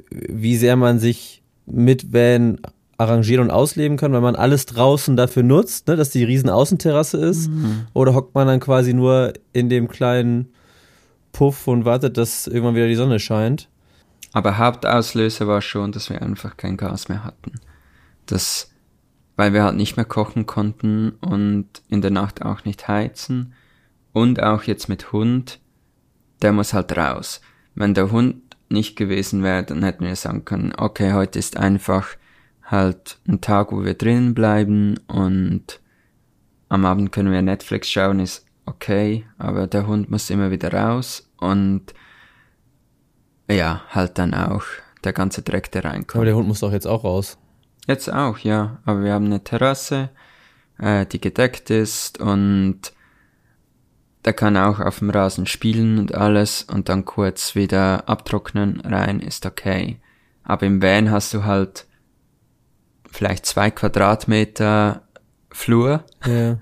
wie 0.10 0.58
sehr 0.58 0.76
man 0.76 1.00
sich 1.00 1.42
mit 1.66 2.12
Van 2.12 2.60
arrangieren 3.00 3.46
und 3.46 3.52
ausleben 3.52 3.96
kann, 3.96 4.12
weil 4.12 4.22
man 4.22 4.36
alles 4.36 4.66
draußen 4.66 5.16
dafür 5.16 5.42
nutzt, 5.42 5.88
ne, 5.88 5.96
dass 5.96 6.10
die 6.10 6.26
riesen 6.26 6.50
Außenterrasse 6.50 7.18
ist? 7.18 7.48
Mhm. 7.48 7.88
Oder 7.94 8.14
hockt 8.14 8.36
man 8.36 8.46
dann 8.46 8.60
quasi 8.60 8.94
nur 8.94 9.34
in 9.54 9.70
dem 9.70 9.88
kleinen 9.88 10.50
Puff 11.32 11.68
und 11.68 11.86
wartet, 11.86 12.18
dass 12.18 12.46
irgendwann 12.46 12.76
wieder 12.76 12.88
die 12.88 12.96
Sonne 12.96 13.20
scheint? 13.20 13.70
Aber 14.34 14.58
Hauptauslöser 14.58 15.48
war 15.48 15.62
schon, 15.62 15.94
dass 15.94 16.10
wir 16.10 16.22
einfach 16.22 16.58
kein 16.58 16.76
Gas 16.76 17.08
mehr 17.08 17.24
hatten. 17.24 17.54
Das, 18.26 18.70
weil 19.38 19.54
wir 19.54 19.64
halt 19.64 19.78
nicht 19.78 19.96
mehr 19.96 20.06
kochen 20.06 20.46
konnten 20.46 21.12
und 21.22 21.68
in 21.88 22.02
der 22.02 22.12
Nacht 22.12 22.42
auch 22.44 22.66
nicht 22.66 22.90
heizen 22.90 23.54
und 24.12 24.44
auch 24.44 24.64
jetzt 24.64 24.90
mit 24.90 25.14
Hund, 25.14 25.62
der 26.42 26.52
muss 26.52 26.74
halt 26.74 26.96
raus. 26.98 27.40
Wenn 27.76 27.94
der 27.94 28.12
Hund 28.12 28.42
nicht 28.68 28.98
gewesen 28.98 29.42
wäre, 29.42 29.64
dann 29.64 29.84
hätten 29.84 30.04
wir 30.04 30.16
sagen 30.18 30.44
können, 30.44 30.74
okay, 30.78 31.14
heute 31.14 31.40
ist 31.40 31.56
einfach 31.56 32.10
halt 32.70 33.18
ein 33.28 33.42
Tag, 33.42 33.72
wo 33.72 33.84
wir 33.84 33.96
drinnen 33.96 34.34
bleiben 34.34 35.00
und 35.08 35.80
am 36.70 36.86
Abend 36.86 37.12
können 37.12 37.32
wir 37.32 37.42
Netflix 37.42 37.90
schauen, 37.90 38.20
ist 38.20 38.46
okay, 38.66 39.26
aber 39.38 39.68
der 39.68 39.88
Hund 39.88 40.12
muss 40.12 40.30
immer 40.30 40.52
wieder 40.52 40.72
raus 40.72 41.30
und 41.38 41.94
ja, 43.50 43.82
halt 43.90 44.20
dann 44.20 44.34
auch 44.34 44.64
der 45.04 45.14
ganze 45.14 45.42
Dreck, 45.42 45.72
der 45.72 45.86
reinkommt. 45.86 46.16
Aber 46.16 46.26
der 46.26 46.36
Hund 46.36 46.48
muss 46.48 46.60
doch 46.60 46.72
jetzt 46.72 46.88
auch 46.88 47.04
raus. 47.04 47.38
Jetzt 47.88 48.12
auch, 48.12 48.38
ja. 48.40 48.80
Aber 48.86 49.04
wir 49.04 49.14
haben 49.14 49.26
eine 49.26 49.44
Terrasse, 49.44 50.10
äh, 50.78 51.06
die 51.06 51.20
gedeckt 51.20 51.70
ist 51.72 52.20
und 52.20 52.94
der 54.26 54.34
kann 54.34 54.58
auch 54.58 54.80
auf 54.80 55.00
dem 55.00 55.10
Rasen 55.10 55.48
spielen 55.48 55.98
und 55.98 56.14
alles 56.14 56.64
und 56.64 56.90
dann 56.90 57.06
kurz 57.06 57.56
wieder 57.56 58.08
abtrocknen 58.08 58.82
rein, 58.82 59.22
ist 59.22 59.46
okay. 59.46 60.00
Aber 60.44 60.66
im 60.66 60.82
Van 60.82 61.10
hast 61.10 61.34
du 61.34 61.46
halt 61.46 61.88
vielleicht 63.12 63.46
zwei 63.46 63.72
Quadratmeter 63.72 65.04
Flur, 65.52 66.04
ja. 66.26 66.60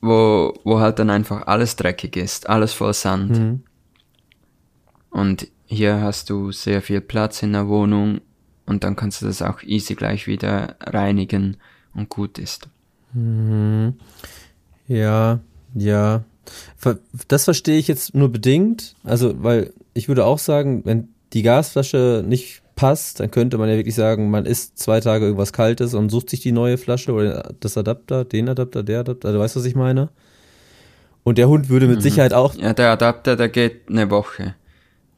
wo, 0.00 0.54
wo 0.64 0.80
halt 0.80 0.98
dann 0.98 1.10
einfach 1.10 1.46
alles 1.46 1.76
dreckig 1.76 2.16
ist, 2.16 2.48
alles 2.48 2.72
voll 2.72 2.94
Sand. 2.94 3.38
Mhm. 3.38 3.62
Und 5.10 5.48
hier 5.66 6.00
hast 6.00 6.30
du 6.30 6.52
sehr 6.52 6.82
viel 6.82 7.00
Platz 7.00 7.42
in 7.42 7.52
der 7.52 7.68
Wohnung 7.68 8.20
und 8.66 8.84
dann 8.84 8.96
kannst 8.96 9.22
du 9.22 9.26
das 9.26 9.42
auch 9.42 9.62
easy 9.62 9.94
gleich 9.94 10.26
wieder 10.26 10.76
reinigen 10.80 11.56
und 11.94 12.08
gut 12.08 12.38
ist. 12.38 12.68
Mhm. 13.12 13.94
Ja, 14.86 15.40
ja, 15.74 16.24
das 17.28 17.44
verstehe 17.44 17.78
ich 17.78 17.88
jetzt 17.88 18.14
nur 18.14 18.30
bedingt. 18.30 18.94
Also, 19.04 19.42
weil 19.42 19.72
ich 19.94 20.08
würde 20.08 20.24
auch 20.24 20.38
sagen, 20.38 20.84
wenn 20.84 21.08
die 21.32 21.42
Gasflasche 21.42 22.24
nicht 22.26 22.62
passt, 22.80 23.20
dann 23.20 23.30
könnte 23.30 23.58
man 23.58 23.68
ja 23.68 23.76
wirklich 23.76 23.94
sagen, 23.94 24.30
man 24.30 24.46
isst 24.46 24.78
zwei 24.78 25.00
Tage 25.00 25.26
irgendwas 25.26 25.52
Kaltes 25.52 25.92
und 25.92 26.08
sucht 26.08 26.30
sich 26.30 26.40
die 26.40 26.50
neue 26.50 26.78
Flasche 26.78 27.12
oder 27.12 27.52
das 27.60 27.76
Adapter, 27.76 28.24
den 28.24 28.48
Adapter, 28.48 28.82
der 28.82 29.00
Adapter. 29.00 29.28
Also, 29.28 29.38
weißt 29.38 29.56
du, 29.56 29.60
was 29.60 29.66
ich 29.66 29.74
meine? 29.74 30.08
Und 31.22 31.36
der 31.36 31.46
Hund 31.46 31.68
würde 31.68 31.86
mit 31.86 31.98
mhm. 31.98 32.00
Sicherheit 32.00 32.32
auch. 32.32 32.54
Ja, 32.54 32.72
der 32.72 32.90
Adapter, 32.92 33.36
der 33.36 33.50
geht 33.50 33.90
eine 33.90 34.10
Woche. 34.10 34.54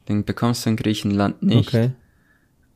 Den 0.09 0.25
bekommst 0.25 0.65
du 0.65 0.71
in 0.71 0.75
Griechenland 0.75 1.41
nicht. 1.41 1.69
Okay. 1.69 1.91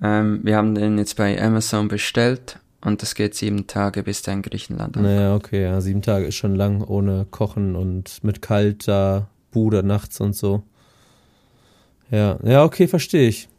Ähm, 0.01 0.39
wir 0.43 0.55
haben 0.55 0.73
den 0.73 0.97
jetzt 0.97 1.17
bei 1.17 1.41
Amazon 1.41 1.89
bestellt 1.89 2.57
und 2.79 3.01
das 3.01 3.13
geht 3.13 3.35
sieben 3.35 3.67
Tage, 3.67 4.03
bis 4.03 4.21
der 4.21 4.35
in 4.35 4.41
Griechenland 4.41 4.95
ankommt. 4.95 5.13
Naja, 5.13 5.35
okay, 5.35 5.63
ja, 5.63 5.81
sieben 5.81 6.01
Tage 6.01 6.27
ist 6.27 6.35
schon 6.35 6.55
lang 6.55 6.81
ohne 6.81 7.27
Kochen 7.29 7.75
und 7.75 8.23
mit 8.23 8.41
kalter 8.41 9.27
Bude 9.51 9.83
nachts 9.83 10.21
und 10.21 10.33
so. 10.33 10.63
Ja, 12.09 12.39
ja, 12.41 12.63
okay, 12.63 12.87
verstehe 12.87 13.27
ich. 13.27 13.49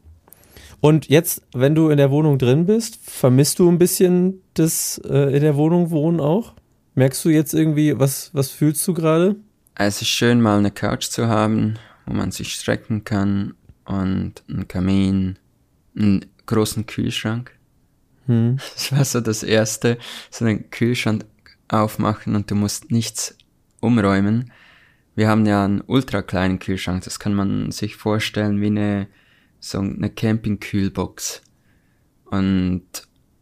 Und 0.80 1.08
jetzt, 1.08 1.42
wenn 1.52 1.75
du 1.75 1.88
in 1.90 1.97
der 1.97 2.11
Wohnung 2.11 2.38
drin 2.38 2.66
bist, 2.66 2.99
vermisst 3.02 3.58
du 3.58 3.68
ein 3.68 3.78
bisschen 3.78 4.42
das 4.54 5.00
äh, 5.04 5.35
in 5.35 5.42
der 5.42 5.56
Wohnung 5.56 5.90
wohnen 5.90 6.20
auch? 6.20 6.54
Merkst 6.94 7.25
du 7.25 7.30
jetzt 7.30 7.52
irgendwie, 7.52 7.99
was, 7.99 8.30
was 8.32 8.50
fühlst 8.50 8.87
du 8.87 8.94
gerade? 8.94 9.37
Es 9.75 10.02
ist 10.02 10.08
schön, 10.08 10.40
mal 10.40 10.58
eine 10.58 10.70
Couch 10.70 11.06
zu 11.08 11.28
haben, 11.28 11.78
wo 12.06 12.12
man 12.12 12.30
sich 12.30 12.52
strecken 12.52 13.04
kann 13.04 13.54
und 13.85 14.42
einen 14.49 14.68
Kamin, 14.68 15.38
einen 15.97 16.26
großen 16.47 16.87
Kühlschrank. 16.87 17.52
Hm. 18.26 18.58
Das 18.75 18.92
war 18.92 19.04
so 19.04 19.20
das 19.20 19.42
erste, 19.42 19.99
so 20.30 20.44
einen 20.44 20.70
Kühlschrank 20.70 21.25
aufmachen 21.68 22.35
und 22.35 22.50
du 22.50 22.54
musst 22.54 22.90
nichts 22.90 23.37
umräumen. 23.80 24.52
Wir 25.14 25.28
haben 25.28 25.47
ja 25.47 25.64
einen 25.64 25.82
ultra 25.87 26.23
kleinen 26.23 26.58
Kühlschrank, 26.58 27.04
das 27.04 27.18
kann 27.18 27.35
man 27.35 27.70
sich 27.73 27.97
vorstellen 27.97 28.61
wie 28.61 28.66
eine, 28.66 29.08
so 29.60 29.78
eine 29.78 30.10
Campingkühlbox. 30.10 31.42
Und 32.26 32.84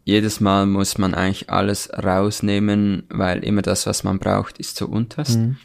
jedes 0.05 0.41
Mal 0.41 0.67
muss 0.67 0.99
man 0.99 1.15
eigentlich 1.15 1.51
alles 1.51 1.91
rausnehmen, 1.93 3.05
weil 3.09 3.43
immer 3.45 3.63
das, 3.63 3.87
was 3.87 4.05
man 4.05 4.19
braucht, 4.19 4.59
ist 4.59 4.77
zu 4.77 4.89
unterst. 4.89 5.39
Mhm. 5.39 5.57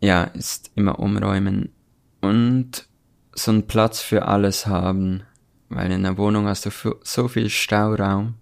Ja, 0.00 0.24
ist 0.24 0.70
immer 0.74 0.98
umräumen. 0.98 1.72
Und 2.20 2.86
so 3.34 3.50
einen 3.50 3.66
Platz 3.66 4.00
für 4.00 4.26
alles 4.26 4.66
haben. 4.66 5.22
Weil 5.70 5.90
in 5.92 6.02
der 6.02 6.18
Wohnung 6.18 6.46
hast 6.46 6.66
du 6.66 6.70
so 7.02 7.28
viel 7.28 7.48
Stauraum. 7.48 8.34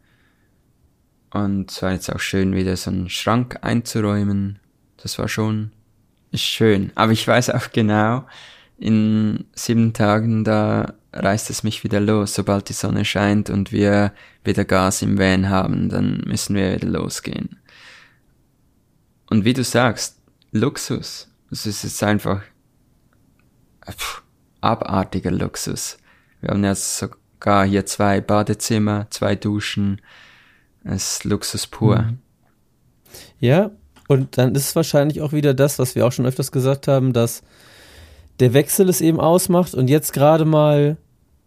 Und 1.30 1.70
es 1.70 1.80
war 1.80 1.92
jetzt 1.92 2.12
auch 2.12 2.20
schön, 2.20 2.54
wieder 2.54 2.76
so 2.76 2.90
einen 2.90 3.08
Schrank 3.08 3.60
einzuräumen. 3.62 4.58
Das 4.96 5.18
war 5.18 5.28
schon 5.28 5.72
schön. 6.34 6.92
Aber 6.94 7.12
ich 7.12 7.26
weiß 7.26 7.50
auch 7.50 7.72
genau, 7.72 8.26
in 8.78 9.44
sieben 9.54 9.92
Tagen, 9.92 10.44
da 10.44 10.94
reißt 11.12 11.50
es 11.50 11.62
mich 11.62 11.84
wieder 11.84 12.00
los. 12.00 12.34
Sobald 12.34 12.68
die 12.68 12.74
Sonne 12.74 13.04
scheint 13.04 13.50
und 13.50 13.72
wir 13.72 14.12
wieder 14.44 14.64
Gas 14.64 15.02
im 15.02 15.18
Van 15.18 15.48
haben, 15.48 15.88
dann 15.88 16.22
müssen 16.26 16.56
wir 16.56 16.74
wieder 16.74 16.88
losgehen. 16.88 17.60
Und 19.30 19.44
wie 19.44 19.52
du 19.52 19.64
sagst, 19.64 20.18
Luxus. 20.50 21.28
Es 21.50 21.66
ist 21.66 21.84
jetzt 21.84 22.02
einfach 22.02 22.42
pff, 23.90 24.22
abartiger 24.60 25.30
Luxus. 25.30 25.98
Wir 26.40 26.50
haben 26.50 26.64
ja 26.64 26.74
sogar 26.74 27.64
hier 27.64 27.86
zwei 27.86 28.20
Badezimmer, 28.20 29.06
zwei 29.10 29.36
Duschen. 29.36 30.00
Es 30.84 31.14
ist 31.14 31.24
Luxus 31.24 31.66
pur. 31.66 32.02
Mhm. 32.02 32.18
Ja, 33.38 33.70
und 34.08 34.38
dann 34.38 34.54
ist 34.54 34.68
es 34.68 34.76
wahrscheinlich 34.76 35.20
auch 35.20 35.32
wieder 35.32 35.54
das, 35.54 35.78
was 35.78 35.94
wir 35.94 36.06
auch 36.06 36.12
schon 36.12 36.26
öfters 36.26 36.52
gesagt 36.52 36.88
haben, 36.88 37.12
dass 37.12 37.42
der 38.40 38.54
Wechsel 38.54 38.88
es 38.88 39.00
eben 39.00 39.20
ausmacht 39.20 39.74
und 39.74 39.88
jetzt 39.88 40.12
gerade 40.12 40.44
mal 40.44 40.96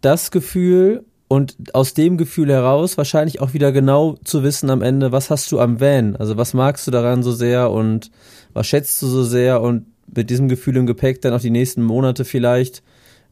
das 0.01 0.31
Gefühl 0.31 1.03
und 1.27 1.55
aus 1.73 1.93
dem 1.93 2.17
Gefühl 2.17 2.51
heraus 2.51 2.97
wahrscheinlich 2.97 3.41
auch 3.41 3.53
wieder 3.53 3.71
genau 3.71 4.15
zu 4.23 4.43
wissen 4.43 4.69
am 4.69 4.81
Ende, 4.81 5.11
was 5.11 5.29
hast 5.29 5.51
du 5.51 5.59
am 5.59 5.79
Van? 5.79 6.15
Also 6.15 6.37
was 6.37 6.53
magst 6.53 6.85
du 6.85 6.91
daran 6.91 7.23
so 7.23 7.31
sehr 7.31 7.71
und 7.71 8.11
was 8.53 8.67
schätzt 8.67 9.01
du 9.01 9.07
so 9.07 9.23
sehr 9.23 9.61
und 9.61 9.87
mit 10.13 10.29
diesem 10.29 10.47
Gefühl 10.47 10.77
im 10.77 10.85
Gepäck 10.85 11.21
dann 11.21 11.33
auch 11.33 11.41
die 11.41 11.49
nächsten 11.49 11.81
Monate 11.81 12.25
vielleicht 12.25 12.83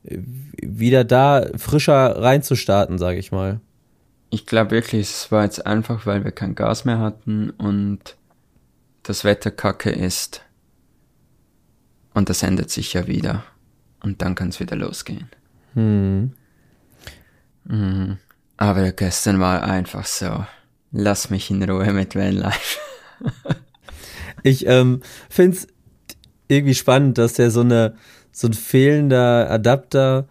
wieder 0.03 1.03
da 1.03 1.45
frischer 1.55 2.21
reinzustarten, 2.21 2.97
sage 2.97 3.19
ich 3.19 3.31
mal. 3.31 3.61
Ich 4.31 4.45
glaube 4.45 4.71
wirklich, 4.71 5.09
es 5.09 5.31
war 5.31 5.43
jetzt 5.43 5.65
einfach, 5.65 6.05
weil 6.05 6.23
wir 6.23 6.31
kein 6.31 6.55
Gas 6.55 6.85
mehr 6.85 6.99
hatten 6.99 7.51
und 7.51 8.17
das 9.03 9.23
Wetter 9.23 9.51
kacke 9.51 9.91
ist. 9.91 10.41
Und 12.13 12.29
das 12.29 12.43
ändert 12.43 12.69
sich 12.69 12.93
ja 12.93 13.07
wieder. 13.07 13.43
Und 14.01 14.21
dann 14.21 14.35
kann 14.35 14.49
es 14.49 14.59
wieder 14.59 14.75
losgehen. 14.75 15.29
Hm. 15.73 16.33
Mhm. 17.65 18.17
Aber 18.57 18.91
gestern 18.91 19.39
war 19.39 19.63
einfach 19.63 20.05
so. 20.05 20.45
Lass 20.91 21.29
mich 21.29 21.49
in 21.49 21.63
Ruhe 21.63 21.91
mit 21.93 22.15
Vanlife. 22.15 22.79
ich 24.43 24.67
ähm, 24.67 25.01
finde 25.29 25.57
es 25.57 25.67
irgendwie 26.47 26.75
spannend, 26.75 27.17
dass 27.17 27.33
der 27.33 27.49
so 27.49 27.61
eine 27.61 27.95
so 28.33 28.47
ein 28.47 28.53
fehlender 28.53 29.49
Adapter 29.49 30.27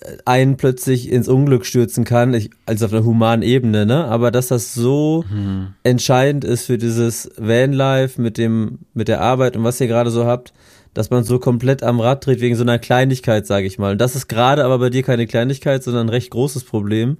äh, 0.00 0.16
einen 0.26 0.56
plötzlich 0.56 1.10
ins 1.10 1.28
Unglück 1.28 1.64
stürzen 1.64 2.04
kann, 2.04 2.34
ich, 2.34 2.50
also 2.66 2.86
auf 2.86 2.92
einer 2.92 3.04
humanen 3.04 3.42
Ebene, 3.42 3.86
ne? 3.86 4.04
Aber 4.04 4.30
dass 4.30 4.48
das 4.48 4.74
so 4.74 5.24
mhm. 5.30 5.74
entscheidend 5.84 6.44
ist 6.44 6.66
für 6.66 6.76
dieses 6.76 7.30
Vanlife 7.36 8.20
mit 8.20 8.36
dem, 8.36 8.80
mit 8.92 9.08
der 9.08 9.22
Arbeit 9.22 9.56
und 9.56 9.64
was 9.64 9.80
ihr 9.80 9.86
gerade 9.86 10.10
so 10.10 10.26
habt, 10.26 10.52
dass 10.98 11.10
man 11.10 11.22
so 11.22 11.38
komplett 11.38 11.84
am 11.84 12.00
Rad 12.00 12.26
dreht 12.26 12.40
wegen 12.40 12.56
so 12.56 12.64
einer 12.64 12.80
Kleinigkeit, 12.80 13.46
sage 13.46 13.68
ich 13.68 13.78
mal. 13.78 13.92
Und 13.92 14.00
das 14.00 14.16
ist 14.16 14.26
gerade 14.26 14.64
aber 14.64 14.80
bei 14.80 14.90
dir 14.90 15.04
keine 15.04 15.28
Kleinigkeit, 15.28 15.84
sondern 15.84 16.06
ein 16.06 16.10
recht 16.10 16.30
großes 16.30 16.64
Problem. 16.64 17.18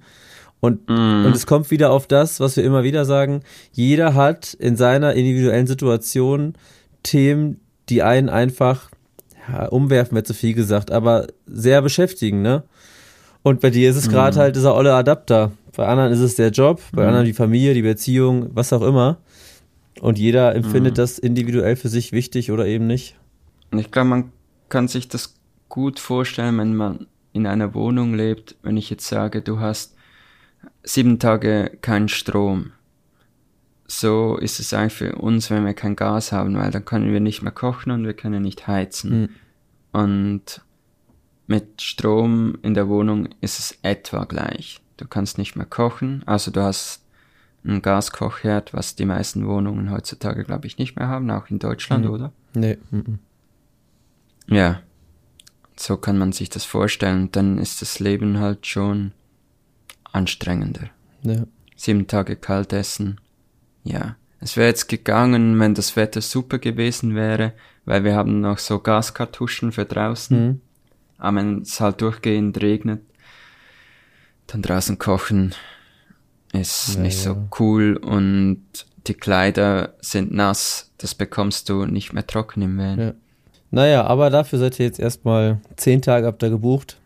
Und, 0.59 0.89
mm. 0.89 1.25
und 1.25 1.33
es 1.33 1.45
kommt 1.45 1.71
wieder 1.71 1.89
auf 1.91 2.05
das, 2.05 2.41
was 2.41 2.57
wir 2.57 2.65
immer 2.65 2.83
wieder 2.83 3.05
sagen. 3.05 3.41
Jeder 3.71 4.15
hat 4.15 4.53
in 4.53 4.75
seiner 4.75 5.13
individuellen 5.13 5.65
Situation 5.65 6.55
Themen, 7.03 7.61
die 7.87 8.03
einen 8.03 8.27
einfach 8.27 8.91
ja, 9.49 9.67
umwerfen 9.67 10.13
wird 10.13 10.27
zu 10.27 10.33
viel 10.33 10.55
gesagt, 10.55 10.91
aber 10.91 11.27
sehr 11.47 11.81
beschäftigen, 11.81 12.41
ne? 12.41 12.63
Und 13.43 13.61
bei 13.61 13.69
dir 13.69 13.89
ist 13.89 13.95
es 13.95 14.09
gerade 14.09 14.35
mhm. 14.35 14.41
halt 14.41 14.55
dieser 14.57 14.75
olle 14.75 14.93
Adapter. 14.93 15.53
Bei 15.77 15.87
anderen 15.87 16.11
ist 16.11 16.19
es 16.19 16.35
der 16.35 16.49
Job, 16.49 16.81
bei 16.91 17.03
mhm. 17.03 17.07
anderen 17.07 17.25
die 17.27 17.33
Familie, 17.33 17.73
die 17.73 17.81
Beziehung, 17.81 18.49
was 18.53 18.73
auch 18.73 18.81
immer. 18.81 19.19
Und 20.01 20.19
jeder 20.19 20.53
empfindet 20.53 20.95
mhm. 20.95 20.97
das 20.97 21.17
individuell 21.17 21.77
für 21.77 21.87
sich 21.87 22.11
wichtig 22.11 22.51
oder 22.51 22.67
eben 22.67 22.85
nicht. 22.85 23.15
Und 23.71 23.79
ich 23.79 23.91
glaube, 23.91 24.09
man 24.09 24.31
kann 24.69 24.87
sich 24.87 25.07
das 25.07 25.35
gut 25.67 25.99
vorstellen, 25.99 26.57
wenn 26.57 26.75
man 26.75 27.07
in 27.33 27.45
einer 27.45 27.73
Wohnung 27.73 28.13
lebt, 28.15 28.55
wenn 28.63 28.77
ich 28.77 28.89
jetzt 28.89 29.07
sage, 29.07 29.41
du 29.41 29.59
hast 29.59 29.95
sieben 30.83 31.19
Tage 31.19 31.77
kein 31.81 32.09
Strom. 32.09 32.71
So 33.87 34.37
ist 34.37 34.59
es 34.59 34.73
eigentlich 34.73 34.93
für 34.93 35.15
uns, 35.15 35.49
wenn 35.49 35.65
wir 35.65 35.73
kein 35.73 35.95
Gas 35.95 36.31
haben, 36.31 36.55
weil 36.57 36.71
dann 36.71 36.85
können 36.85 37.11
wir 37.11 37.19
nicht 37.19 37.41
mehr 37.41 37.51
kochen 37.51 37.91
und 37.91 38.05
wir 38.05 38.13
können 38.13 38.43
nicht 38.43 38.67
heizen. 38.67 39.21
Mhm. 39.21 39.29
Und 39.91 40.61
mit 41.47 41.81
Strom 41.81 42.57
in 42.61 42.75
der 42.75 42.87
Wohnung 42.87 43.29
ist 43.41 43.57
es 43.59 43.77
etwa 43.81 44.25
gleich. 44.25 44.81
Du 44.97 45.07
kannst 45.07 45.37
nicht 45.37 45.55
mehr 45.55 45.65
kochen, 45.65 46.21
also 46.25 46.51
du 46.51 46.61
hast 46.61 47.03
einen 47.63 47.81
Gaskochherd, 47.81 48.73
was 48.73 48.95
die 48.95 49.05
meisten 49.05 49.47
Wohnungen 49.47 49.91
heutzutage, 49.91 50.43
glaube 50.43 50.67
ich, 50.67 50.77
nicht 50.77 50.95
mehr 50.95 51.07
haben, 51.07 51.29
auch 51.31 51.49
in 51.49 51.59
Deutschland, 51.59 52.05
Mhm. 52.05 52.11
oder? 52.11 52.31
Nee. 52.53 52.77
mhm. 52.91 53.19
Ja, 54.49 54.81
so 55.75 55.97
kann 55.97 56.17
man 56.17 56.31
sich 56.31 56.49
das 56.49 56.65
vorstellen. 56.65 57.31
Dann 57.31 57.57
ist 57.57 57.81
das 57.81 57.99
Leben 57.99 58.39
halt 58.39 58.67
schon 58.67 59.13
anstrengender. 60.11 60.89
Ja. 61.23 61.45
Sieben 61.75 62.07
Tage 62.07 62.35
kalt 62.35 62.73
essen. 62.73 63.21
Ja, 63.83 64.17
es 64.41 64.57
wäre 64.57 64.67
jetzt 64.67 64.89
gegangen, 64.89 65.59
wenn 65.59 65.73
das 65.73 65.95
Wetter 65.95 66.21
super 66.21 66.59
gewesen 66.59 67.15
wäre, 67.15 67.53
weil 67.85 68.03
wir 68.03 68.15
haben 68.15 68.41
noch 68.41 68.57
so 68.57 68.79
Gaskartuschen 68.79 69.71
für 69.71 69.85
draußen. 69.85 70.47
Mhm. 70.47 70.61
Aber 71.17 71.37
wenn 71.37 71.61
es 71.61 71.79
halt 71.79 72.01
durchgehend 72.01 72.61
regnet, 72.61 73.01
dann 74.47 74.61
draußen 74.61 74.97
kochen 74.97 75.53
ist 76.53 76.95
Ja, 76.95 77.01
nicht 77.01 77.19
so 77.19 77.31
ja. 77.31 77.47
cool 77.59 77.95
und 77.97 78.63
die 79.07 79.13
Kleider 79.13 79.95
sind 80.01 80.33
nass. 80.33 80.91
Das 80.97 81.15
bekommst 81.15 81.69
du 81.69 81.85
nicht 81.85 82.13
mehr 82.13 82.25
trocken 82.25 82.61
im 82.61 82.77
Van. 82.77 82.99
Ja. 82.99 83.13
Naja, 83.71 84.05
aber 84.05 84.29
dafür 84.29 84.59
seid 84.59 84.79
ihr 84.79 84.85
jetzt 84.85 84.99
erstmal 84.99 85.59
zehn 85.75 86.01
Tage 86.01 86.25
habt 86.25 86.41
ihr 86.43 86.49
gebucht 86.49 86.97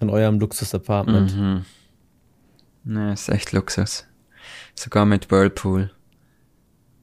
in 0.00 0.10
eurem 0.10 0.38
Luxus-Apartment. 0.40 1.36
Mhm. 1.36 1.64
Ne, 2.84 3.12
ist 3.12 3.28
echt 3.28 3.52
Luxus. 3.52 4.06
Sogar 4.74 5.04
mit 5.04 5.30
Whirlpool. 5.30 5.90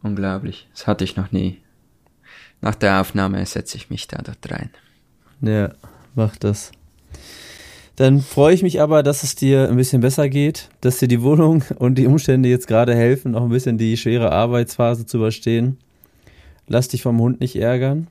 Unglaublich. 0.02 0.68
Das 0.72 0.88
hatte 0.88 1.04
ich 1.04 1.16
noch 1.16 1.32
nie. 1.32 1.62
Nach 2.62 2.76
der 2.76 3.02
Aufnahme 3.02 3.46
setze 3.46 3.78
ich 3.78 3.90
mich 3.90 4.08
da 4.08 4.22
dort 4.22 4.52
rein. 4.52 4.70
Ja, 5.42 5.74
mach 6.16 6.36
das. 6.38 6.72
Dann 7.96 8.22
freue 8.22 8.54
ich 8.54 8.64
mich 8.64 8.82
aber, 8.82 9.04
dass 9.04 9.24
es 9.24 9.36
dir 9.36 9.70
ein 9.70 9.78
bisschen 9.78 10.02
besser 10.02 10.28
geht, 10.28 10.70
dass 10.82 10.98
dir 10.98 11.08
die 11.08 11.22
Wohnung 11.22 11.64
und 11.76 11.96
die 11.96 12.08
Umstände 12.08 12.50
jetzt 12.50 12.68
gerade 12.68 12.96
helfen, 12.96 13.36
auch 13.36 13.44
ein 13.44 13.50
bisschen 13.50 13.78
die 13.78 13.98
schwere 13.98 14.32
Arbeitsphase 14.32 15.06
zu 15.06 15.18
überstehen. 15.18 15.78
Lass 16.68 16.88
dich 16.88 17.04
vom 17.04 17.20
Hund 17.20 17.40
nicht 17.40 17.56
ärgern. 17.56 18.08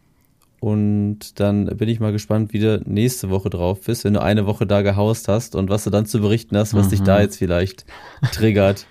Und 0.65 1.41
dann 1.41 1.67
bin 1.77 1.91
ich 1.91 2.01
mal 2.01 2.11
gespannt, 2.13 2.55
wie 2.55 2.59
du 2.59 2.81
nächste 2.87 3.29
Woche 3.29 3.51
drauf 3.51 3.83
bist, 3.83 4.05
wenn 4.05 4.15
du 4.15 4.23
eine 4.23 4.47
Woche 4.47 4.67
da 4.67 4.81
gehaust 4.81 5.29
hast 5.29 5.55
und 5.57 5.69
was 5.69 5.85
du 5.85 5.91
dann 5.91 6.07
zu 6.07 6.21
berichten 6.23 6.57
hast, 6.57 6.73
was 6.73 6.89
dich 6.89 7.01
Mhm. 7.01 7.05
da 7.05 7.21
jetzt 7.21 7.37
vielleicht 7.37 7.85
triggert. 8.33 8.87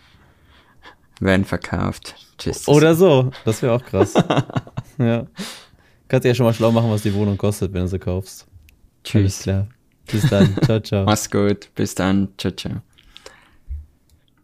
Werden 1.19 1.45
verkauft. 1.45 2.13
Tschüss. 2.37 2.67
Oder 2.67 2.93
so. 2.93 3.31
Das 3.43 3.63
wäre 3.63 3.73
auch 3.73 3.83
krass. 3.83 4.13
ja. 4.99 5.25
Kannst 6.07 6.25
ja 6.25 6.35
schon 6.35 6.45
mal 6.45 6.53
schlau 6.53 6.71
machen, 6.71 6.91
was 6.91 7.01
die 7.01 7.13
Wohnung 7.15 7.37
kostet, 7.37 7.73
wenn 7.73 7.81
du 7.81 7.87
sie 7.87 7.97
kaufst. 7.97 8.45
Alles 8.45 9.37
Tschüss. 9.37 9.39
klar. 9.41 9.67
Bis 10.11 10.29
dann. 10.29 10.55
ciao, 10.63 10.79
ciao. 10.79 11.05
Mach's 11.05 11.31
gut. 11.31 11.69
Bis 11.73 11.95
dann. 11.95 12.27
Ciao, 12.37 12.51
ciao. 12.51 12.81